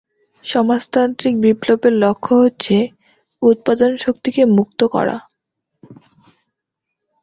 সমাজতান্ত্রিক 0.43 1.33
বিপ্লবের 1.41 1.93
লক্ষ্য 1.95 2.33
হচ্ছে 2.35 2.75
উৎপাদন 3.41 3.91
শক্তিকে 3.97 4.41
মুক্ত 4.57 4.79
করা। 4.87 5.17